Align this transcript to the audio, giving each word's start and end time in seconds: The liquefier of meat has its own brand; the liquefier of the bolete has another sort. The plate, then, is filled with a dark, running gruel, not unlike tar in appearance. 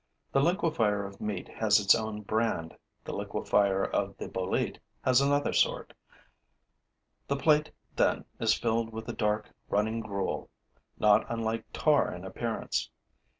The 0.31 0.41
liquefier 0.41 1.05
of 1.07 1.21
meat 1.21 1.47
has 1.47 1.79
its 1.79 1.93
own 1.93 2.21
brand; 2.21 2.75
the 3.03 3.13
liquefier 3.13 3.83
of 3.91 4.17
the 4.17 4.27
bolete 4.27 4.79
has 5.03 5.21
another 5.21 5.53
sort. 5.53 5.93
The 7.27 7.35
plate, 7.35 7.69
then, 7.95 8.25
is 8.39 8.55
filled 8.57 8.91
with 8.93 9.07
a 9.09 9.13
dark, 9.13 9.51
running 9.69 9.99
gruel, 9.99 10.49
not 10.97 11.27
unlike 11.29 11.65
tar 11.71 12.11
in 12.11 12.25
appearance. 12.25 12.89